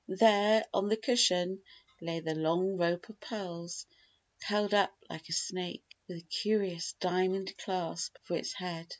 There, 0.07 0.65
on 0.73 0.89
the 0.89 0.97
cushion, 0.97 1.61
lay 2.01 2.21
the 2.21 2.33
long 2.33 2.75
rope 2.75 3.07
of 3.09 3.19
pearls 3.19 3.85
curled 4.47 4.73
up 4.73 4.97
like 5.11 5.29
a 5.29 5.33
snake, 5.33 5.85
with 6.07 6.17
the 6.17 6.23
curious 6.23 6.93
diamond 6.93 7.55
clasp 7.59 8.17
for 8.23 8.35
its 8.35 8.53
head. 8.53 8.87